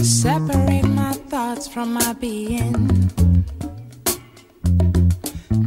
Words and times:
Separate 0.00 0.84
my 0.84 1.12
thoughts 1.28 1.66
from 1.66 1.92
my 1.94 2.12
being. 2.20 3.08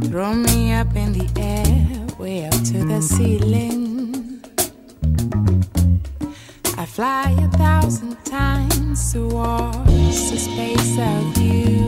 Throw 0.04 0.32
me 0.32 0.72
up 0.72 0.96
in 0.96 1.12
the 1.12 1.28
air, 1.36 2.16
way 2.18 2.46
up 2.46 2.54
to 2.64 2.84
the 2.86 3.02
ceiling. 3.02 4.40
I 6.78 6.86
fly 6.86 7.43
thousand 7.84 8.16
times 8.24 9.12
towards 9.12 10.30
the 10.30 10.38
space 10.38 10.96
of 10.96 11.36
you. 11.36 11.84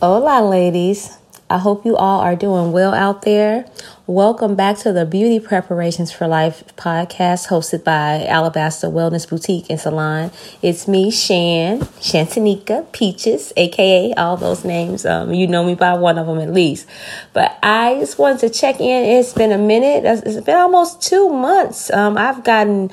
Hola, 0.00 0.40
ladies. 0.48 1.17
I 1.50 1.56
hope 1.56 1.86
you 1.86 1.96
all 1.96 2.20
are 2.20 2.36
doing 2.36 2.72
well 2.72 2.92
out 2.92 3.22
there. 3.22 3.64
Welcome 4.06 4.54
back 4.54 4.76
to 4.80 4.92
the 4.92 5.06
Beauty 5.06 5.40
Preparations 5.40 6.12
for 6.12 6.28
Life 6.28 6.62
podcast 6.76 7.48
hosted 7.48 7.84
by 7.84 8.26
Alabaster 8.26 8.88
Wellness 8.88 9.26
Boutique 9.26 9.70
and 9.70 9.80
Salon. 9.80 10.30
It's 10.60 10.86
me, 10.86 11.10
Shan, 11.10 11.80
Shantanika, 12.00 12.92
Peaches, 12.92 13.54
aka 13.56 14.12
all 14.12 14.36
those 14.36 14.62
names. 14.62 15.06
Um, 15.06 15.32
you 15.32 15.46
know 15.46 15.64
me 15.64 15.74
by 15.74 15.94
one 15.94 16.18
of 16.18 16.26
them 16.26 16.38
at 16.38 16.52
least. 16.52 16.86
But 17.32 17.58
I 17.62 17.94
just 17.98 18.18
wanted 18.18 18.40
to 18.40 18.50
check 18.50 18.78
in. 18.78 19.18
It's 19.18 19.32
been 19.32 19.52
a 19.52 19.58
minute. 19.58 20.04
It's 20.04 20.44
been 20.44 20.56
almost 20.56 21.00
two 21.00 21.30
months. 21.30 21.90
Um, 21.90 22.18
I've 22.18 22.44
gotten 22.44 22.90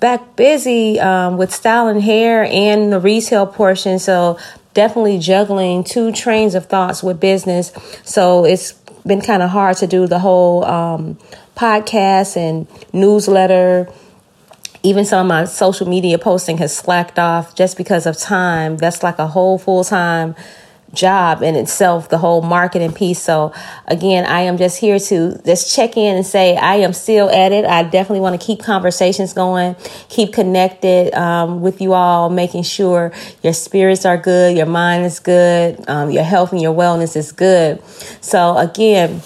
back 0.00 0.34
busy 0.34 0.98
um, 0.98 1.36
with 1.36 1.54
styling 1.54 2.00
hair 2.00 2.42
and 2.42 2.92
the 2.92 2.98
retail 2.98 3.46
portion. 3.46 4.00
So 4.00 4.36
definitely 4.74 5.18
juggling 5.18 5.84
two 5.84 6.12
trains 6.12 6.54
of 6.54 6.66
thoughts 6.66 7.02
with 7.02 7.20
business. 7.20 7.72
So 8.04 8.44
it's 8.44 8.72
been 9.06 9.20
kind 9.20 9.42
of 9.42 9.50
hard 9.50 9.76
to 9.78 9.86
do 9.86 10.06
the 10.06 10.18
whole 10.18 10.64
um, 10.64 11.18
podcast 11.56 12.36
and 12.36 12.66
newsletter. 12.92 13.88
Even 14.82 15.04
some 15.04 15.20
of 15.20 15.26
my 15.26 15.44
social 15.46 15.88
media 15.88 16.18
posting 16.18 16.58
has 16.58 16.76
slacked 16.76 17.18
off 17.18 17.54
just 17.54 17.76
because 17.78 18.04
of 18.04 18.18
time. 18.18 18.76
That's 18.76 19.02
like 19.02 19.18
a 19.18 19.26
whole 19.26 19.58
full 19.58 19.84
time 19.84 20.34
job 20.94 21.42
in 21.42 21.56
itself, 21.56 22.08
the 22.08 22.18
whole 22.18 22.42
marketing 22.42 22.92
piece. 22.92 23.20
So 23.20 23.52
again, 23.86 24.24
I 24.26 24.40
am 24.40 24.56
just 24.56 24.78
here 24.78 24.98
to 24.98 25.40
just 25.44 25.74
check 25.74 25.96
in 25.96 26.16
and 26.16 26.26
say 26.26 26.56
I 26.56 26.76
am 26.76 26.92
still 26.92 27.28
at 27.30 27.52
it. 27.52 27.64
I 27.64 27.82
definitely 27.82 28.20
want 28.20 28.40
to 28.40 28.44
keep 28.44 28.60
conversations 28.60 29.32
going, 29.32 29.76
keep 30.08 30.32
connected 30.32 31.14
um, 31.14 31.60
with 31.60 31.80
you 31.80 31.92
all, 31.92 32.30
making 32.30 32.62
sure 32.62 33.12
your 33.42 33.52
spirits 33.52 34.04
are 34.04 34.16
good, 34.16 34.56
your 34.56 34.66
mind 34.66 35.04
is 35.04 35.20
good, 35.20 35.82
um, 35.88 36.10
your 36.10 36.24
health 36.24 36.52
and 36.52 36.62
your 36.62 36.74
wellness 36.74 37.16
is 37.16 37.32
good. 37.32 37.82
So 38.20 38.56
again, 38.56 39.22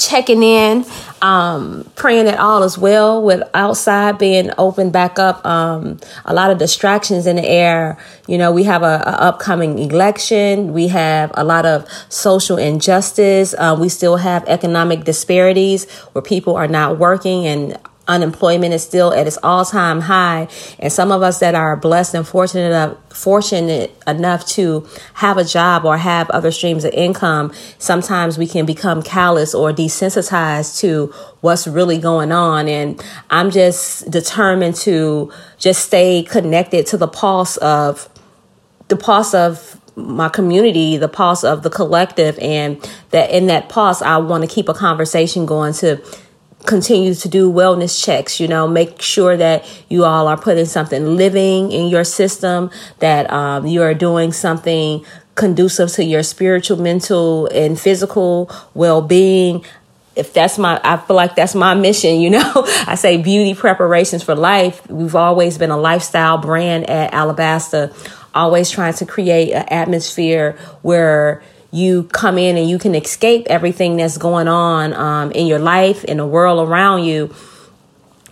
checking 0.00 0.42
in, 0.42 0.84
um, 1.20 1.88
praying 1.94 2.24
that 2.24 2.38
all 2.38 2.62
is 2.62 2.78
well 2.78 3.22
with 3.22 3.42
outside 3.52 4.18
being 4.18 4.50
open 4.56 4.90
back 4.90 5.18
up. 5.18 5.44
Um, 5.44 6.00
a 6.24 6.32
lot 6.32 6.50
of 6.50 6.58
distractions 6.58 7.26
in 7.26 7.36
the 7.36 7.46
air. 7.46 7.98
You 8.26 8.38
know, 8.38 8.50
we 8.50 8.64
have 8.64 8.82
a, 8.82 9.02
a 9.06 9.20
upcoming 9.20 9.78
election. 9.78 10.72
We 10.72 10.88
have 10.88 11.30
a 11.34 11.44
lot 11.44 11.66
of 11.66 11.86
social 12.08 12.56
injustice. 12.56 13.54
Uh, 13.56 13.76
we 13.78 13.90
still 13.90 14.16
have 14.16 14.42
economic 14.48 15.04
disparities 15.04 15.88
where 16.12 16.22
people 16.22 16.56
are 16.56 16.68
not 16.68 16.98
working 16.98 17.46
and 17.46 17.78
unemployment 18.10 18.74
is 18.74 18.82
still 18.82 19.14
at 19.14 19.26
its 19.26 19.38
all-time 19.42 20.00
high. 20.00 20.48
And 20.78 20.92
some 20.92 21.12
of 21.12 21.22
us 21.22 21.38
that 21.40 21.54
are 21.54 21.76
blessed 21.76 22.14
and 22.14 22.26
fortunate 22.26 22.66
enough, 22.66 22.98
fortunate 23.16 23.94
enough 24.06 24.46
to 24.48 24.86
have 25.14 25.38
a 25.38 25.44
job 25.44 25.84
or 25.84 25.96
have 25.96 26.28
other 26.30 26.50
streams 26.50 26.84
of 26.84 26.92
income 26.92 27.52
sometimes 27.78 28.38
we 28.38 28.46
can 28.46 28.66
become 28.66 29.02
callous 29.02 29.54
or 29.54 29.72
desensitized 29.72 30.78
to 30.80 31.12
what's 31.40 31.66
really 31.66 31.98
going 31.98 32.32
on. 32.32 32.68
And 32.68 33.02
i'm 33.30 33.50
just 33.50 34.10
determined 34.10 34.76
to 34.76 35.32
just 35.58 35.84
stay 35.84 36.22
connected 36.22 36.86
to 36.88 36.96
the 36.96 37.08
pulse 37.08 37.56
of 37.58 38.08
the 38.88 38.96
pulse 38.96 39.34
of 39.34 39.80
my 39.96 40.28
community, 40.28 40.96
the 40.96 41.08
pulse 41.08 41.44
of 41.44 41.62
the 41.62 41.70
collective, 41.70 42.38
and 42.40 42.80
that 43.10 43.30
in 43.30 43.46
that 43.46 43.68
pulse, 43.68 44.02
I 44.02 44.18
want 44.18 44.42
to 44.42 44.48
keep 44.48 44.68
a 44.68 44.74
conversation 44.74 45.46
going 45.46 45.74
to 45.74 46.02
continue 46.66 47.14
to 47.14 47.28
do 47.28 47.50
wellness 47.50 48.04
checks 48.04 48.38
you 48.38 48.46
know 48.46 48.68
make 48.68 49.00
sure 49.00 49.36
that 49.36 49.64
you 49.88 50.04
all 50.04 50.28
are 50.28 50.36
putting 50.36 50.66
something 50.66 51.16
living 51.16 51.72
in 51.72 51.88
your 51.88 52.04
system 52.04 52.70
that 52.98 53.30
um, 53.32 53.66
you 53.66 53.82
are 53.82 53.94
doing 53.94 54.32
something 54.32 55.04
conducive 55.34 55.90
to 55.90 56.04
your 56.04 56.22
spiritual 56.22 56.76
mental 56.76 57.46
and 57.46 57.80
physical 57.80 58.50
well-being. 58.74 59.64
If 60.16 60.34
that's 60.34 60.58
my 60.58 60.78
i 60.84 60.98
feel 60.98 61.16
like 61.16 61.34
that's 61.34 61.54
my 61.54 61.74
mission 61.74 62.20
you 62.20 62.30
know. 62.30 62.52
I 62.86 62.94
say 62.96 63.16
beauty 63.16 63.54
preparations 63.54 64.22
for 64.22 64.34
life. 64.34 64.86
We've 64.90 65.14
always 65.14 65.56
been 65.56 65.70
a 65.70 65.78
lifestyle 65.78 66.36
brand 66.36 66.90
at 66.90 67.14
alabaster 67.14 67.92
always 68.34 68.70
trying 68.70 68.94
to 68.94 69.06
create 69.06 69.52
an 69.52 69.66
atmosphere 69.70 70.56
where 70.82 71.42
you 71.72 72.04
come 72.04 72.38
in 72.38 72.56
and 72.56 72.68
you 72.68 72.78
can 72.78 72.94
escape 72.94 73.46
everything 73.48 73.96
that's 73.96 74.18
going 74.18 74.48
on 74.48 74.92
um, 74.94 75.32
in 75.32 75.46
your 75.46 75.58
life, 75.58 76.04
in 76.04 76.16
the 76.16 76.26
world 76.26 76.68
around 76.68 77.04
you. 77.04 77.34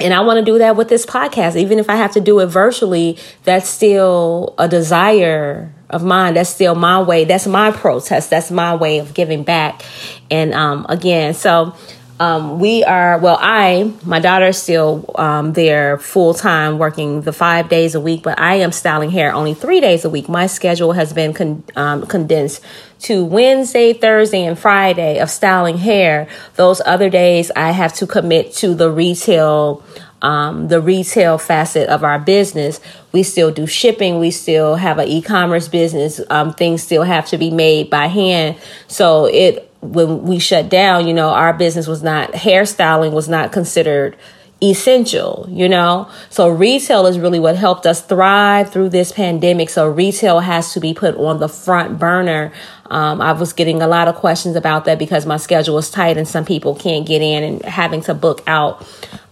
And 0.01 0.15
I 0.15 0.21
want 0.21 0.39
to 0.39 0.45
do 0.45 0.59
that 0.59 0.77
with 0.77 0.89
this 0.89 1.05
podcast. 1.05 1.57
Even 1.57 1.79
if 1.79 1.91
I 1.91 1.97
have 1.97 2.13
to 2.13 2.21
do 2.21 2.39
it 2.41 2.47
virtually, 2.47 3.19
that's 3.45 3.69
still 3.69 4.55
a 4.59 4.69
desire 4.69 5.73
of 5.91 6.05
mine. 6.05 6.35
That's 6.35 6.51
still 6.51 6.75
my 6.75 7.03
way. 7.03 7.25
That's 7.25 7.47
my 7.47 7.73
protest. 7.73 8.31
That's 8.31 8.51
my 8.51 8.75
way 8.77 8.99
of 8.99 9.15
giving 9.15 9.43
back. 9.43 9.83
And 10.31 10.55
um, 10.55 10.87
again, 10.89 11.35
so 11.35 11.75
um, 12.21 12.59
we 12.59 12.83
are 12.85 13.19
well 13.19 13.39
i 13.41 13.93
my 14.05 14.19
daughter's 14.19 14.61
still 14.61 15.05
um, 15.15 15.53
there 15.53 15.99
full 15.99 16.35
time 16.35 16.79
working 16.79 17.23
the 17.23 17.33
five 17.33 17.69
days 17.69 17.95
a 17.95 18.01
week 18.01 18.23
but 18.23 18.39
i 18.41 18.57
am 18.57 18.73
styling 18.73 19.11
hair 19.11 19.33
only 19.33 19.55
three 19.55 19.81
days 19.81 20.05
a 20.05 20.11
week 20.11 20.29
my 20.29 20.47
schedule 20.47 20.93
has 20.93 21.13
been 21.13 21.33
con- 21.33 21.63
um, 21.77 22.07
condensed 22.07 22.63
to 22.99 23.25
wednesday 23.25 23.93
thursday 23.93 24.45
and 24.45 24.59
friday 24.59 25.19
of 25.19 25.31
styling 25.31 25.79
hair 25.79 26.29
those 26.57 26.81
other 26.85 27.09
days 27.09 27.51
i 27.57 27.71
have 27.71 27.93
to 27.93 28.07
commit 28.07 28.53
to 28.53 28.75
the 28.75 28.91
retail 28.91 29.83
um, 30.23 30.69
the 30.69 30.81
retail 30.81 31.39
facet 31.39 31.89
of 31.89 32.03
our 32.03 32.19
business. 32.19 32.81
We 33.13 33.23
still 33.23 33.51
do 33.51 33.67
shipping. 33.67 34.19
We 34.19 34.31
still 34.31 34.75
have 34.75 34.99
an 34.99 35.09
e-commerce 35.09 35.69
business. 35.69 36.21
Um, 36.29 36.53
things 36.53 36.83
still 36.83 37.05
have 37.05 37.27
to 37.27 37.39
be 37.39 37.51
made 37.51 37.91
by 37.91 38.07
hand. 38.09 38.57
So 38.89 39.27
it 39.27 39.65
when 39.81 40.25
we 40.25 40.41
shut 40.41 40.69
down, 40.69 41.07
you 41.07 41.15
know, 41.15 41.29
our 41.29 41.53
business 41.53 41.87
was 41.87 42.03
not 42.03 42.33
hairstyling 42.33 43.13
was 43.13 43.29
not 43.29 43.53
considered 43.53 44.17
essential, 44.63 45.47
you 45.51 45.69
know? 45.69 46.11
So 46.31 46.49
retail 46.49 47.07
is 47.07 47.19
really 47.19 47.39
what 47.39 47.57
helped 47.57 47.87
us 47.87 48.03
thrive 48.03 48.73
through 48.73 48.89
this 48.89 49.13
pandemic. 49.13 49.71
So 49.71 49.89
retail 49.89 50.41
has 50.41 50.73
to 50.73 50.81
be 50.81 50.95
put 50.95 51.17
on 51.17 51.39
the 51.39 51.49
front 51.49 51.99
burner. 51.99 52.53
Um, 52.91 53.21
I 53.21 53.33
was 53.33 53.53
getting 53.53 53.83
a 53.83 53.87
lot 53.87 54.09
of 54.09 54.17
questions 54.17 54.57
about 54.57 54.85
that 54.87 54.99
because 54.99 55.27
my 55.27 55.37
schedule 55.37 55.79
is 55.79 55.91
tight 55.91 56.17
and 56.17 56.27
some 56.27 56.45
people 56.45 56.75
can't 56.75 57.07
get 57.07 57.23
in 57.23 57.45
and 57.45 57.63
having 57.63 58.01
to 58.03 58.15
book 58.15 58.43
out 58.47 58.85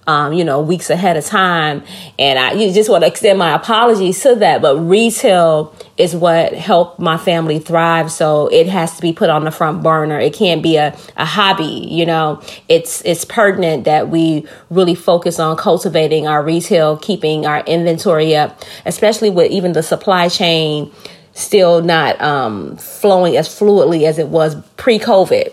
um, 0.06 0.32
you 0.32 0.44
know, 0.44 0.60
weeks 0.60 0.90
ahead 0.90 1.16
of 1.16 1.24
time. 1.24 1.82
And 2.18 2.38
I 2.38 2.52
you 2.52 2.72
just 2.72 2.88
want 2.88 3.02
to 3.02 3.08
extend 3.08 3.38
my 3.38 3.54
apologies 3.54 4.20
to 4.22 4.36
that. 4.36 4.62
But 4.62 4.78
retail 4.78 5.74
is 5.96 6.14
what 6.14 6.52
helped 6.54 7.00
my 7.00 7.16
family 7.16 7.58
thrive. 7.58 8.10
So 8.12 8.48
it 8.48 8.68
has 8.68 8.96
to 8.96 9.02
be 9.02 9.12
put 9.12 9.30
on 9.30 9.44
the 9.44 9.50
front 9.50 9.82
burner. 9.82 10.18
It 10.18 10.34
can't 10.34 10.62
be 10.62 10.76
a, 10.76 10.96
a 11.16 11.24
hobby, 11.24 11.88
you 11.90 12.06
know. 12.06 12.40
It's 12.68 13.02
it's 13.04 13.24
pertinent 13.24 13.84
that 13.84 14.08
we 14.08 14.46
really 14.70 14.94
focus 14.94 15.38
on 15.38 15.56
cultivating 15.56 16.26
our 16.26 16.42
retail, 16.42 16.96
keeping 16.96 17.46
our 17.46 17.60
inventory 17.60 18.36
up, 18.36 18.62
especially 18.84 19.30
with 19.30 19.50
even 19.50 19.72
the 19.72 19.82
supply 19.82 20.28
chain 20.28 20.92
still 21.32 21.82
not 21.82 22.18
um, 22.22 22.76
flowing 22.78 23.36
as 23.36 23.46
fluidly 23.46 24.04
as 24.04 24.18
it 24.18 24.28
was 24.28 24.56
pre-COVID. 24.78 25.52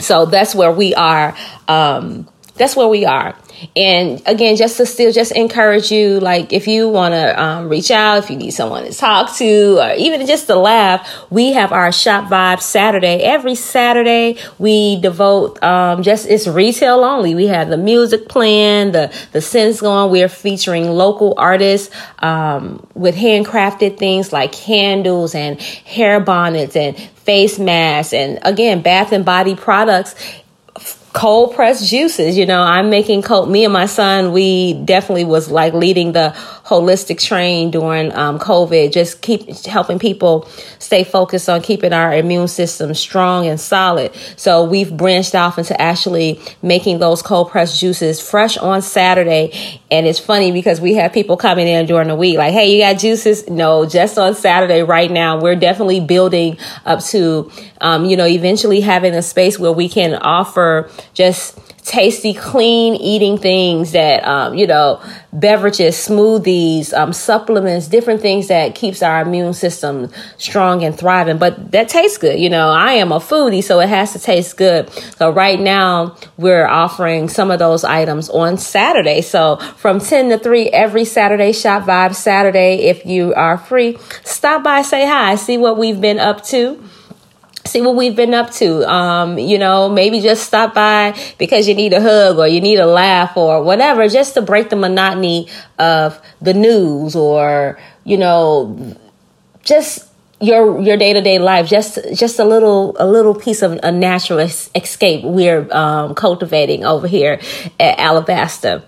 So 0.00 0.26
that's 0.26 0.52
where 0.52 0.72
we 0.72 0.94
are. 0.94 1.36
Um, 1.68 2.28
that's 2.60 2.76
where 2.76 2.88
we 2.88 3.06
are. 3.06 3.34
And 3.74 4.20
again, 4.26 4.56
just 4.56 4.76
to 4.76 4.84
still 4.84 5.12
just 5.12 5.32
encourage 5.32 5.90
you, 5.90 6.20
like 6.20 6.52
if 6.52 6.68
you 6.68 6.90
want 6.90 7.14
to 7.14 7.42
um, 7.42 7.70
reach 7.70 7.90
out, 7.90 8.18
if 8.18 8.28
you 8.28 8.36
need 8.36 8.50
someone 8.50 8.84
to 8.84 8.92
talk 8.92 9.34
to, 9.36 9.78
or 9.80 9.94
even 9.94 10.26
just 10.26 10.46
to 10.48 10.56
laugh, 10.56 11.08
we 11.30 11.54
have 11.54 11.72
our 11.72 11.90
Shop 11.90 12.30
Vibe 12.30 12.60
Saturday. 12.60 13.22
Every 13.22 13.54
Saturday, 13.54 14.36
we 14.58 15.00
devote 15.00 15.62
um, 15.62 16.02
just 16.02 16.28
it's 16.28 16.46
retail 16.46 17.02
only. 17.02 17.34
We 17.34 17.46
have 17.46 17.70
the 17.70 17.78
music 17.78 18.28
playing, 18.28 18.92
the 18.92 19.10
the 19.32 19.40
scents 19.40 19.80
going. 19.80 20.10
We're 20.10 20.28
featuring 20.28 20.90
local 20.90 21.32
artists 21.38 21.94
um, 22.18 22.86
with 22.94 23.16
handcrafted 23.16 23.96
things 23.96 24.34
like 24.34 24.52
candles 24.52 25.34
and 25.34 25.58
hair 25.60 26.20
bonnets 26.20 26.76
and 26.76 26.94
face 26.98 27.58
masks, 27.58 28.12
and 28.12 28.38
again, 28.42 28.82
bath 28.82 29.12
and 29.12 29.24
body 29.24 29.54
products 29.54 30.14
cold 31.12 31.54
pressed 31.54 31.88
juices. 31.88 32.36
You 32.38 32.46
know, 32.46 32.62
I'm 32.62 32.90
making 32.90 33.22
cold. 33.22 33.50
Me 33.50 33.64
and 33.64 33.72
my 33.72 33.86
son, 33.86 34.32
we 34.32 34.74
definitely 34.74 35.24
was 35.24 35.50
like 35.50 35.74
leading 35.74 36.12
the 36.12 36.32
holistic 36.64 37.20
train 37.20 37.70
during 37.70 38.12
um, 38.14 38.38
COVID. 38.38 38.92
Just 38.92 39.20
keep 39.22 39.48
helping 39.66 39.98
people 39.98 40.48
stay 40.78 41.02
focused 41.02 41.48
on 41.48 41.62
keeping 41.62 41.92
our 41.92 42.14
immune 42.14 42.46
system 42.46 42.94
strong 42.94 43.46
and 43.46 43.60
solid. 43.60 44.12
So 44.36 44.64
we've 44.64 44.96
branched 44.96 45.34
off 45.34 45.58
into 45.58 45.78
actually 45.80 46.40
making 46.62 47.00
those 47.00 47.22
cold 47.22 47.50
pressed 47.50 47.80
juices 47.80 48.20
fresh 48.20 48.56
on 48.56 48.80
Saturday. 48.82 49.80
And 49.90 50.06
it's 50.06 50.20
funny 50.20 50.52
because 50.52 50.80
we 50.80 50.94
have 50.94 51.12
people 51.12 51.36
coming 51.36 51.66
in 51.66 51.86
during 51.86 52.08
the 52.08 52.14
week 52.14 52.38
like, 52.38 52.52
"Hey, 52.52 52.72
you 52.72 52.80
got 52.82 53.00
juices?" 53.00 53.48
No, 53.48 53.84
just 53.84 54.16
on 54.16 54.34
Saturday. 54.34 54.82
Right 54.82 55.10
now, 55.10 55.40
we're 55.40 55.56
definitely 55.56 56.00
building 56.00 56.56
up 56.86 57.02
to, 57.06 57.50
um, 57.80 58.04
you 58.04 58.16
know, 58.16 58.26
eventually 58.26 58.80
having 58.80 59.14
a 59.14 59.22
space 59.22 59.58
where 59.58 59.72
we 59.72 59.88
can 59.88 60.14
offer 60.14 60.90
just 61.14 61.58
tasty, 61.82 62.34
clean 62.34 62.94
eating 62.94 63.38
things 63.38 63.92
that, 63.92 64.24
um, 64.26 64.54
you 64.54 64.66
know, 64.66 65.02
beverages, 65.32 65.96
smoothies, 65.96 66.92
um, 66.92 67.12
supplements, 67.12 67.88
different 67.88 68.20
things 68.20 68.48
that 68.48 68.74
keeps 68.74 69.02
our 69.02 69.22
immune 69.22 69.54
system 69.54 70.08
strong 70.36 70.84
and 70.84 70.96
thriving. 70.96 71.38
But 71.38 71.72
that 71.72 71.88
tastes 71.88 72.18
good. 72.18 72.38
You 72.38 72.50
know, 72.50 72.70
I 72.70 72.92
am 72.94 73.12
a 73.12 73.18
foodie, 73.18 73.64
so 73.64 73.80
it 73.80 73.88
has 73.88 74.12
to 74.12 74.18
taste 74.18 74.56
good. 74.56 74.90
So 75.16 75.30
right 75.30 75.58
now 75.58 76.16
we're 76.36 76.66
offering 76.66 77.28
some 77.28 77.50
of 77.50 77.58
those 77.58 77.82
items 77.82 78.28
on 78.28 78.58
Saturday. 78.58 79.22
So 79.22 79.56
from 79.56 80.00
10 80.00 80.30
to 80.30 80.38
3 80.38 80.68
every 80.68 81.04
Saturday, 81.04 81.52
Shop 81.52 81.84
Vibe 81.84 82.14
Saturday. 82.14 82.82
If 82.82 83.06
you 83.06 83.34
are 83.34 83.58
free, 83.58 83.98
stop 84.24 84.62
by, 84.62 84.82
say 84.82 85.06
hi, 85.06 85.34
see 85.36 85.58
what 85.58 85.78
we've 85.78 86.00
been 86.00 86.18
up 86.18 86.44
to 86.46 86.82
see 87.64 87.80
what 87.80 87.94
we've 87.94 88.16
been 88.16 88.34
up 88.34 88.50
to. 88.52 88.88
Um, 88.90 89.38
you 89.38 89.58
know, 89.58 89.88
maybe 89.88 90.20
just 90.20 90.44
stop 90.44 90.74
by 90.74 91.18
because 91.38 91.68
you 91.68 91.74
need 91.74 91.92
a 91.92 92.00
hug 92.00 92.38
or 92.38 92.46
you 92.46 92.60
need 92.60 92.78
a 92.78 92.86
laugh 92.86 93.36
or 93.36 93.62
whatever, 93.62 94.08
just 94.08 94.34
to 94.34 94.42
break 94.42 94.70
the 94.70 94.76
monotony 94.76 95.48
of 95.78 96.20
the 96.40 96.54
news 96.54 97.14
or, 97.14 97.78
you 98.04 98.16
know, 98.16 98.96
just 99.62 100.06
your 100.40 100.80
your 100.80 100.96
day-to-day 100.96 101.38
life 101.38 101.68
just 101.68 101.98
just 102.14 102.38
a 102.38 102.44
little 102.44 102.96
a 102.98 103.06
little 103.06 103.34
piece 103.34 103.60
of 103.60 103.78
a 103.82 103.92
natural 103.92 104.38
escape 104.38 105.22
we're 105.22 105.70
um, 105.70 106.14
cultivating 106.14 106.82
over 106.82 107.06
here 107.06 107.38
at 107.78 107.98
Alabaster 107.98 108.82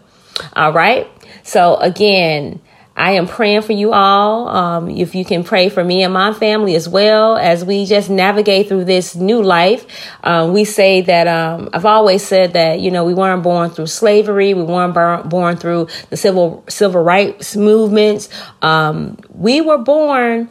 all 0.56 0.72
right 0.72 1.06
so 1.42 1.76
again 1.76 2.58
I 2.94 3.12
am 3.12 3.26
praying 3.26 3.62
for 3.62 3.72
you 3.72 3.92
all. 3.92 4.48
Um, 4.48 4.90
if 4.90 5.14
you 5.14 5.24
can 5.24 5.44
pray 5.44 5.68
for 5.68 5.82
me 5.82 6.02
and 6.02 6.12
my 6.12 6.32
family 6.34 6.74
as 6.74 6.88
well 6.88 7.36
as 7.36 7.64
we 7.64 7.86
just 7.86 8.10
navigate 8.10 8.68
through 8.68 8.84
this 8.84 9.16
new 9.16 9.42
life. 9.42 9.86
Um, 10.22 10.52
we 10.52 10.64
say 10.64 11.00
that 11.00 11.26
um, 11.26 11.70
I've 11.72 11.86
always 11.86 12.22
said 12.22 12.52
that 12.52 12.80
you 12.80 12.90
know 12.90 13.04
we 13.04 13.14
weren't 13.14 13.42
born 13.42 13.70
through 13.70 13.86
slavery, 13.86 14.52
we 14.52 14.62
weren't 14.62 14.94
born, 14.94 15.28
born 15.28 15.56
through 15.56 15.88
the 16.10 16.16
civil 16.16 16.64
civil 16.68 17.02
rights 17.02 17.56
movements. 17.56 18.28
Um, 18.60 19.18
we 19.30 19.60
were 19.62 19.78
born 19.78 20.50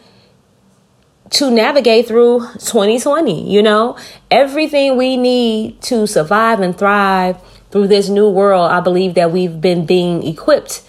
to 1.31 1.51
navigate 1.51 2.07
through 2.07 2.39
2020. 2.53 3.51
You 3.51 3.61
know 3.61 3.97
everything 4.31 4.97
we 4.97 5.15
need 5.15 5.79
to 5.83 6.07
survive 6.07 6.59
and 6.59 6.75
thrive 6.75 7.39
through 7.69 7.87
this 7.87 8.09
new 8.09 8.29
world. 8.29 8.71
I 8.71 8.79
believe 8.79 9.13
that 9.13 9.31
we've 9.31 9.61
been 9.61 9.85
being 9.85 10.25
equipped 10.25 10.81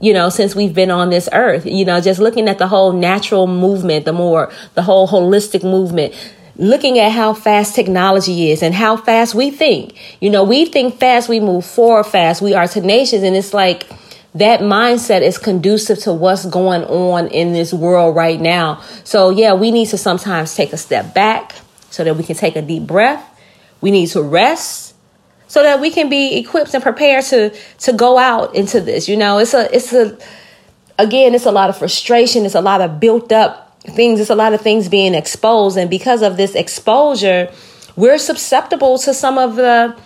you 0.00 0.12
know, 0.12 0.28
since 0.28 0.54
we've 0.54 0.74
been 0.74 0.90
on 0.90 1.10
this 1.10 1.28
earth, 1.32 1.66
you 1.66 1.84
know, 1.84 2.00
just 2.00 2.20
looking 2.20 2.48
at 2.48 2.58
the 2.58 2.68
whole 2.68 2.92
natural 2.92 3.46
movement, 3.46 4.04
the 4.04 4.12
more, 4.12 4.52
the 4.74 4.82
whole 4.82 5.08
holistic 5.08 5.62
movement, 5.62 6.14
looking 6.56 6.98
at 6.98 7.10
how 7.10 7.34
fast 7.34 7.74
technology 7.74 8.50
is 8.50 8.62
and 8.62 8.74
how 8.74 8.96
fast 8.96 9.34
we 9.34 9.50
think. 9.50 9.96
You 10.20 10.30
know, 10.30 10.44
we 10.44 10.66
think 10.66 10.98
fast, 10.98 11.28
we 11.28 11.40
move 11.40 11.64
forward 11.64 12.04
fast, 12.04 12.42
we 12.42 12.54
are 12.54 12.68
tenacious, 12.68 13.22
and 13.22 13.36
it's 13.36 13.54
like, 13.54 13.88
that 14.34 14.60
mindset 14.60 15.22
is 15.22 15.38
conducive 15.38 15.98
to 16.00 16.12
what's 16.12 16.44
going 16.46 16.84
on 16.84 17.28
in 17.28 17.52
this 17.52 17.72
world 17.72 18.14
right 18.14 18.40
now. 18.40 18.80
So, 19.02 19.30
yeah, 19.30 19.54
we 19.54 19.70
need 19.70 19.86
to 19.86 19.98
sometimes 19.98 20.54
take 20.54 20.72
a 20.72 20.76
step 20.76 21.14
back 21.14 21.54
so 21.90 22.04
that 22.04 22.14
we 22.14 22.22
can 22.22 22.36
take 22.36 22.54
a 22.54 22.62
deep 22.62 22.86
breath. 22.86 23.24
We 23.80 23.90
need 23.90 24.08
to 24.08 24.22
rest 24.22 24.87
so 25.48 25.62
that 25.62 25.80
we 25.80 25.90
can 25.90 26.08
be 26.08 26.36
equipped 26.36 26.72
and 26.74 26.82
prepared 26.82 27.24
to 27.24 27.50
to 27.78 27.92
go 27.92 28.18
out 28.18 28.54
into 28.54 28.80
this. 28.80 29.08
You 29.08 29.16
know, 29.16 29.38
it's 29.38 29.54
a 29.54 29.74
it's 29.74 29.92
a 29.92 30.16
again, 30.98 31.34
it's 31.34 31.46
a 31.46 31.52
lot 31.52 31.70
of 31.70 31.76
frustration, 31.76 32.44
it's 32.44 32.54
a 32.54 32.60
lot 32.60 32.80
of 32.80 33.00
built 33.00 33.32
up 33.32 33.80
things, 33.82 34.20
it's 34.20 34.30
a 34.30 34.34
lot 34.34 34.52
of 34.52 34.60
things 34.60 34.88
being 34.88 35.14
exposed. 35.14 35.76
And 35.76 35.90
because 35.90 36.22
of 36.22 36.36
this 36.36 36.54
exposure, 36.54 37.52
we're 37.96 38.18
susceptible 38.18 38.98
to 38.98 39.12
some 39.12 39.38
of 39.38 39.56
the 39.56 39.96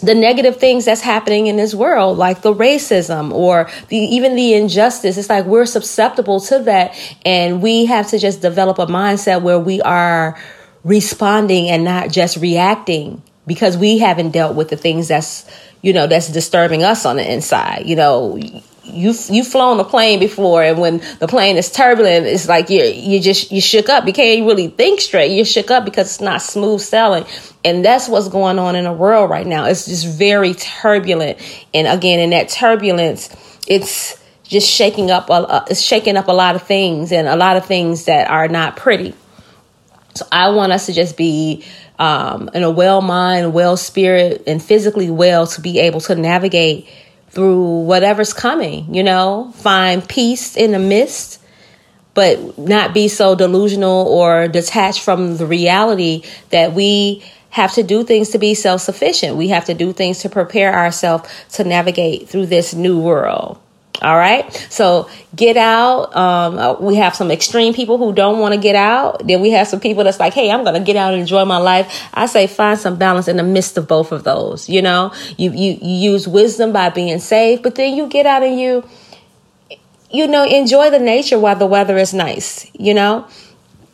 the 0.00 0.14
negative 0.14 0.58
things 0.58 0.84
that's 0.84 1.00
happening 1.00 1.48
in 1.48 1.56
this 1.56 1.74
world 1.74 2.18
like 2.18 2.42
the 2.42 2.54
racism 2.54 3.32
or 3.32 3.68
the 3.88 3.96
even 3.96 4.36
the 4.36 4.54
injustice. 4.54 5.16
It's 5.16 5.28
like 5.28 5.44
we're 5.46 5.66
susceptible 5.66 6.40
to 6.42 6.60
that. 6.60 6.94
And 7.24 7.60
we 7.60 7.86
have 7.86 8.08
to 8.10 8.18
just 8.18 8.40
develop 8.40 8.78
a 8.78 8.86
mindset 8.86 9.42
where 9.42 9.58
we 9.58 9.80
are 9.82 10.38
responding 10.84 11.68
and 11.68 11.82
not 11.84 12.10
just 12.10 12.36
reacting 12.36 13.22
because 13.48 13.76
we 13.76 13.98
haven't 13.98 14.30
dealt 14.30 14.54
with 14.54 14.68
the 14.68 14.76
things 14.76 15.08
that's 15.08 15.44
you 15.82 15.92
know 15.92 16.06
that's 16.06 16.28
disturbing 16.28 16.84
us 16.84 17.04
on 17.04 17.16
the 17.16 17.32
inside. 17.32 17.86
You 17.86 17.96
know 17.96 18.36
you 18.36 19.14
you've 19.28 19.46
flown 19.46 19.80
a 19.80 19.84
plane 19.84 20.18
before 20.18 20.62
and 20.62 20.78
when 20.78 21.02
the 21.18 21.28
plane 21.28 21.56
is 21.56 21.70
turbulent 21.70 22.26
it's 22.26 22.48
like 22.48 22.70
you 22.70 22.82
you 22.82 23.20
just 23.20 23.50
you 23.50 23.60
shook 23.60 23.88
up. 23.88 24.06
You 24.06 24.12
can't 24.12 24.46
really 24.46 24.68
think 24.68 25.00
straight. 25.00 25.34
You're 25.34 25.44
shook 25.44 25.70
up 25.70 25.84
because 25.84 26.06
it's 26.06 26.20
not 26.20 26.42
smooth 26.42 26.80
sailing. 26.80 27.26
And 27.64 27.84
that's 27.84 28.08
what's 28.08 28.28
going 28.28 28.58
on 28.58 28.76
in 28.76 28.84
the 28.84 28.92
world 28.92 29.30
right 29.30 29.46
now. 29.46 29.64
It's 29.64 29.86
just 29.86 30.06
very 30.06 30.54
turbulent. 30.54 31.38
And 31.74 31.86
again 31.86 32.20
in 32.20 32.30
that 32.30 32.48
turbulence 32.48 33.34
it's 33.66 34.16
just 34.44 34.68
shaking 34.68 35.10
up 35.10 35.28
a, 35.28 35.64
it's 35.68 35.82
shaking 35.82 36.16
up 36.16 36.28
a 36.28 36.32
lot 36.32 36.56
of 36.56 36.62
things 36.62 37.12
and 37.12 37.28
a 37.28 37.36
lot 37.36 37.56
of 37.56 37.66
things 37.66 38.06
that 38.06 38.30
are 38.30 38.48
not 38.48 38.76
pretty. 38.76 39.14
So 40.14 40.26
i 40.32 40.48
want 40.48 40.72
us 40.72 40.86
to 40.86 40.92
just 40.92 41.16
be 41.16 41.64
um, 41.98 42.50
in 42.54 42.62
a 42.62 42.70
well 42.70 43.00
mind, 43.00 43.52
well 43.52 43.76
spirit, 43.76 44.44
and 44.46 44.62
physically 44.62 45.10
well 45.10 45.46
to 45.48 45.60
be 45.60 45.78
able 45.80 46.00
to 46.02 46.14
navigate 46.14 46.88
through 47.30 47.80
whatever's 47.80 48.32
coming, 48.32 48.94
you 48.94 49.02
know, 49.02 49.52
find 49.56 50.08
peace 50.08 50.56
in 50.56 50.72
the 50.72 50.78
midst, 50.78 51.40
but 52.14 52.58
not 52.58 52.94
be 52.94 53.08
so 53.08 53.34
delusional 53.34 54.06
or 54.06 54.48
detached 54.48 55.02
from 55.02 55.36
the 55.36 55.46
reality 55.46 56.22
that 56.50 56.72
we 56.72 57.22
have 57.50 57.72
to 57.74 57.82
do 57.82 58.04
things 58.04 58.30
to 58.30 58.38
be 58.38 58.54
self 58.54 58.80
sufficient. 58.80 59.36
We 59.36 59.48
have 59.48 59.66
to 59.66 59.74
do 59.74 59.92
things 59.92 60.20
to 60.20 60.28
prepare 60.28 60.74
ourselves 60.74 61.28
to 61.54 61.64
navigate 61.64 62.28
through 62.28 62.46
this 62.46 62.74
new 62.74 63.00
world. 63.00 63.58
All 64.00 64.16
right. 64.16 64.52
So 64.70 65.10
get 65.34 65.56
out. 65.56 66.14
Um, 66.14 66.58
uh, 66.58 66.74
we 66.74 66.96
have 66.96 67.16
some 67.16 67.30
extreme 67.30 67.74
people 67.74 67.98
who 67.98 68.12
don't 68.12 68.38
want 68.38 68.54
to 68.54 68.60
get 68.60 68.76
out. 68.76 69.26
Then 69.26 69.40
we 69.40 69.50
have 69.50 69.66
some 69.66 69.80
people 69.80 70.04
that's 70.04 70.20
like, 70.20 70.34
hey, 70.34 70.50
I'm 70.50 70.62
going 70.62 70.74
to 70.74 70.80
get 70.80 70.94
out 70.94 71.12
and 71.12 71.20
enjoy 71.20 71.44
my 71.44 71.58
life. 71.58 72.08
I 72.14 72.26
say 72.26 72.46
find 72.46 72.78
some 72.78 72.96
balance 72.96 73.26
in 73.26 73.36
the 73.36 73.42
midst 73.42 73.76
of 73.76 73.88
both 73.88 74.12
of 74.12 74.22
those. 74.22 74.68
You 74.68 74.82
know, 74.82 75.12
you, 75.36 75.50
you, 75.50 75.78
you 75.82 76.12
use 76.12 76.28
wisdom 76.28 76.72
by 76.72 76.90
being 76.90 77.18
safe, 77.18 77.62
but 77.62 77.74
then 77.74 77.96
you 77.96 78.06
get 78.06 78.24
out 78.24 78.44
and 78.44 78.58
you, 78.58 78.88
you 80.10 80.28
know, 80.28 80.44
enjoy 80.44 80.90
the 80.90 81.00
nature 81.00 81.38
while 81.38 81.56
the 81.56 81.66
weather 81.66 81.98
is 81.98 82.14
nice. 82.14 82.70
You 82.74 82.94
know, 82.94 83.26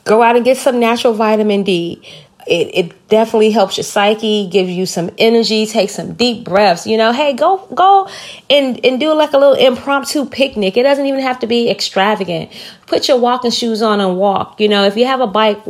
go 0.05 0.23
out 0.23 0.37
and 0.37 0.45
get 0.45 0.59
some 0.59 0.79
natural 0.79 1.15
vitamin 1.15 1.63
D 1.63 2.03
it, 2.47 2.71
it 2.75 3.09
definitely 3.09 3.51
helps 3.51 3.77
your 3.77 3.85
psyche, 3.85 4.49
gives 4.49 4.71
you 4.71 4.87
some 4.87 5.11
energy, 5.19 5.67
take 5.67 5.91
some 5.91 6.15
deep 6.15 6.45
breaths. 6.45 6.87
You 6.87 6.97
know, 6.97 7.13
hey, 7.13 7.33
go 7.33 7.67
go 7.75 8.09
and 8.51 8.85
and 8.85 9.01
do 9.01 9.15
like 9.15 9.33
a 9.33 9.39
little 9.39 9.55
impromptu 9.55 10.27
picnic. 10.27 10.77
It 10.77 10.83
doesn't 10.83 11.07
even 11.07 11.21
have 11.21 11.41
to 11.41 11.47
be 11.47 11.71
extravagant. 11.71 12.51
Put 12.87 13.09
your 13.09 13.19
walking 13.19 13.51
shoes 13.51 13.83
on 13.83 14.01
and 14.01 14.19
walk. 14.19 14.61
You 14.61 14.69
know, 14.69 14.85
if 14.85 14.97
you 14.97 15.07
have 15.07 15.21
a 15.21 15.27
bike, 15.27 15.63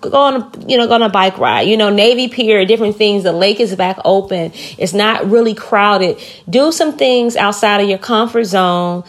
go 0.00 0.12
on 0.12 0.68
you 0.68 0.78
know 0.78 0.86
go 0.86 0.94
on 0.94 1.02
a 1.02 1.10
bike 1.10 1.38
ride. 1.38 1.62
You 1.62 1.76
know, 1.76 1.90
Navy 1.90 2.28
Pier, 2.28 2.64
different 2.64 2.96
things. 2.96 3.24
The 3.24 3.32
lake 3.32 3.60
is 3.60 3.74
back 3.76 3.98
open. 4.04 4.52
It's 4.78 4.94
not 4.94 5.28
really 5.30 5.54
crowded. 5.54 6.18
Do 6.48 6.72
some 6.72 6.96
things 6.96 7.36
outside 7.36 7.80
of 7.80 7.88
your 7.88 7.98
comfort 7.98 8.44
zone 8.44 9.04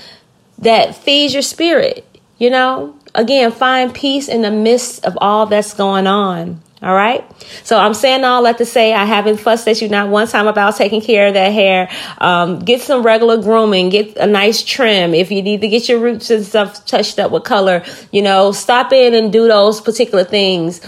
that 0.59 0.95
feeds 0.95 1.33
your 1.33 1.43
spirit. 1.43 2.05
You 2.37 2.49
know, 2.49 2.95
again, 3.15 3.51
find 3.51 3.93
peace 3.93 4.27
in 4.27 4.41
the 4.41 4.51
midst 4.51 5.05
of 5.05 5.17
all 5.21 5.45
that's 5.45 5.73
going 5.73 6.07
on. 6.07 6.61
All 6.83 6.93
right. 6.93 7.23
So 7.63 7.79
I'm 7.79 7.93
saying 7.93 8.25
all 8.25 8.43
that 8.43 8.57
to 8.57 8.65
say 8.65 8.93
I 8.93 9.05
haven't 9.05 9.37
fussed 9.37 9.65
at 9.69 9.81
you 9.81 9.87
not 9.87 10.09
one 10.09 10.27
time 10.27 10.47
about 10.47 10.75
taking 10.75 10.99
care 10.99 11.27
of 11.27 11.33
that 11.35 11.53
hair. 11.53 11.89
Um, 12.17 12.59
get 12.59 12.81
some 12.81 13.03
regular 13.03 13.41
grooming. 13.41 13.87
Get 13.87 14.17
a 14.17 14.27
nice 14.27 14.63
trim. 14.63 15.13
If 15.13 15.31
you 15.31 15.41
need 15.41 15.61
to 15.61 15.69
get 15.69 15.87
your 15.87 15.99
roots 15.99 16.29
and 16.29 16.45
stuff 16.45 16.85
touched 16.85 17.19
up 17.19 17.31
with 17.31 17.45
color, 17.45 17.85
you 18.11 18.21
know, 18.21 18.51
stop 18.51 18.91
in 18.91 19.13
and 19.13 19.31
do 19.31 19.47
those 19.47 19.79
particular 19.79 20.25
things 20.25 20.81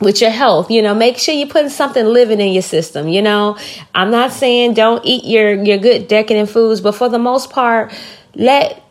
with 0.00 0.20
your 0.20 0.30
health 0.30 0.68
you 0.68 0.82
know 0.82 0.96
make 0.96 1.16
sure 1.16 1.32
you're 1.32 1.46
putting 1.46 1.68
something 1.68 2.06
living 2.06 2.40
in 2.40 2.52
your 2.52 2.62
system 2.62 3.06
you 3.06 3.22
know 3.22 3.56
i'm 3.94 4.10
not 4.10 4.32
saying 4.32 4.74
don't 4.74 5.04
eat 5.04 5.22
your 5.22 5.62
your 5.62 5.78
good 5.78 6.08
decadent 6.08 6.50
foods 6.50 6.80
but 6.80 6.92
for 6.92 7.08
the 7.08 7.20
most 7.20 7.50
part 7.50 7.92
let 8.34 8.82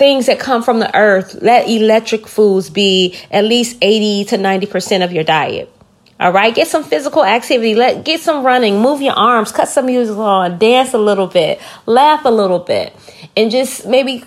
things 0.00 0.24
that 0.24 0.40
come 0.40 0.62
from 0.62 0.78
the 0.78 0.96
earth, 0.96 1.34
let 1.42 1.68
electric 1.68 2.26
foods 2.26 2.70
be 2.70 3.14
at 3.30 3.44
least 3.44 3.76
80 3.82 4.24
to 4.24 4.38
90% 4.38 5.04
of 5.04 5.12
your 5.12 5.24
diet. 5.24 5.70
All 6.18 6.32
right, 6.32 6.54
get 6.54 6.68
some 6.68 6.84
physical 6.84 7.22
activity. 7.22 7.74
Let 7.74 8.02
get 8.02 8.20
some 8.20 8.42
running, 8.42 8.80
move 8.80 9.02
your 9.02 9.12
arms, 9.12 9.52
cut 9.52 9.68
some 9.68 9.84
music 9.84 10.16
on, 10.16 10.58
dance 10.58 10.94
a 10.94 10.98
little 10.98 11.26
bit, 11.26 11.60
laugh 11.84 12.24
a 12.24 12.30
little 12.30 12.60
bit, 12.60 12.96
and 13.36 13.50
just 13.50 13.86
maybe 13.86 14.24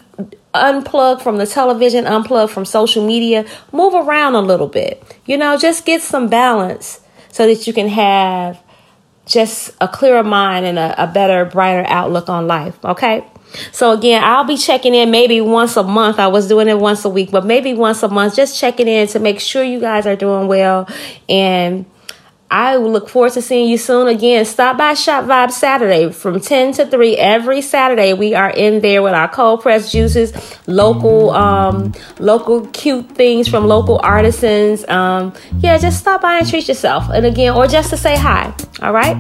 unplug 0.54 1.24
from 1.24 1.38
the 1.38 1.48
television, 1.48 2.06
unplug 2.06 2.52
from 2.52 2.66
social 2.66 3.04
media, 3.04 3.44
move 3.72 3.96
around 3.96 4.36
a 4.36 4.42
little 4.42 4.68
bit. 4.68 5.04
You 5.26 5.38
know, 5.38 5.58
just 5.58 5.88
get 5.88 6.04
some 6.04 6.28
balance 6.28 7.02
so 7.32 7.48
that 7.48 7.66
you 7.66 7.74
can 7.74 7.88
have 7.88 8.62
just 9.26 9.72
a 9.82 9.88
clearer 9.88 10.24
mind 10.24 10.68
and 10.68 10.78
a, 10.78 11.04
a 11.04 11.08
better, 11.08 11.46
brighter 11.46 11.86
outlook 11.88 12.30
on 12.30 12.46
life. 12.46 12.78
Okay. 12.86 13.26
So 13.72 13.92
again, 13.92 14.24
I'll 14.24 14.44
be 14.44 14.58
checking 14.58 14.96
in 14.96 15.12
maybe 15.12 15.42
once 15.42 15.78
a 15.78 15.84
month. 15.84 16.20
I 16.20 16.28
was 16.28 16.48
doing 16.48 16.68
it 16.68 16.80
once 16.80 17.06
a 17.06 17.10
week, 17.10 17.32
but 17.32 17.46
maybe 17.46 17.74
once 17.74 18.04
a 18.04 18.08
month, 18.08 18.36
just 18.36 18.60
checking 18.60 18.88
in 18.88 19.08
to 19.10 19.20
make 19.20 19.40
sure 19.40 19.64
you 19.64 19.80
guys 19.80 20.06
are 20.06 20.16
doing 20.16 20.48
well 20.48 20.88
and 21.30 21.86
I 22.54 22.76
look 22.76 23.10
forward 23.10 23.32
to 23.34 23.42
seeing 23.42 23.68
you 23.68 23.80
soon. 23.80 24.08
Again, 24.08 24.46
stop 24.46 24.78
by 24.78 24.94
Shop 24.94 25.26
Vibe 25.26 25.50
Saturday 25.50 26.12
from 26.12 26.40
10 26.40 26.74
to 26.74 26.86
3 26.86 27.18
every 27.18 27.62
Saturday. 27.62 28.14
We 28.14 28.36
are 28.36 28.52
in 28.52 28.80
there 28.82 29.02
with 29.02 29.14
our 29.14 29.28
cold 29.28 29.64
pressed 29.64 29.92
juices, 29.92 30.32
local, 30.68 31.32
um, 31.32 31.94
local 32.20 32.68
cute 32.68 33.10
things 33.10 33.48
from 33.48 33.66
local 33.66 34.00
artisans. 34.04 34.88
Um, 34.88 35.34
yeah, 35.62 35.80
just 35.80 35.98
stop 35.98 36.22
by 36.22 36.38
and 36.38 36.48
treat 36.48 36.68
yourself. 36.68 37.10
And 37.12 37.26
again, 37.26 37.56
or 37.56 37.66
just 37.66 37.90
to 37.90 37.98
say 37.98 38.16
hi. 38.16 38.54
All 38.84 38.94
right. 38.94 39.18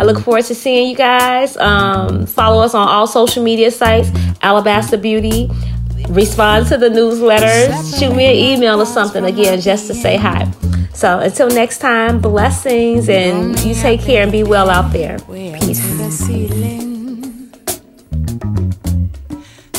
I 0.00 0.04
look 0.04 0.20
forward 0.24 0.44
to 0.46 0.54
seeing 0.54 0.88
you 0.88 0.96
guys. 0.96 1.58
Um, 1.58 2.24
follow 2.24 2.62
us 2.62 2.74
on 2.74 2.88
all 2.88 3.06
social 3.06 3.44
media 3.44 3.70
sites, 3.70 4.08
Alabaster 4.40 4.96
Beauty. 4.96 5.50
Respond 6.08 6.66
to 6.68 6.76
the 6.76 6.88
newsletters. 6.88 7.98
Shoot 7.98 8.14
me 8.14 8.26
an 8.26 8.58
email 8.58 8.80
or 8.80 8.86
something 8.86 9.24
again 9.24 9.60
just 9.60 9.86
to 9.88 9.94
say 9.94 10.16
hi. 10.16 10.50
So 10.92 11.18
until 11.18 11.48
next 11.48 11.78
time, 11.78 12.20
blessings 12.20 13.08
and 13.08 13.58
you 13.60 13.74
take 13.74 14.00
care 14.00 14.22
and 14.22 14.30
be 14.30 14.44
well 14.44 14.70
out 14.70 14.92
there. 14.92 15.18
Peace. 15.18 15.80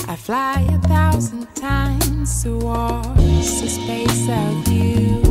I 0.08 0.16
fly 0.16 0.62
a 0.70 0.88
thousand 0.88 1.48
times 1.56 2.44
towards 2.44 3.62
the 3.62 3.70
space 3.70 4.30
of 4.30 4.68
you. 4.68 5.25